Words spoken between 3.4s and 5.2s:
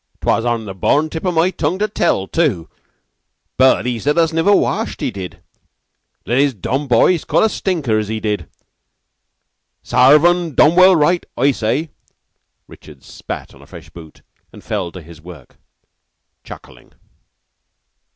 but... he said us niver washed, he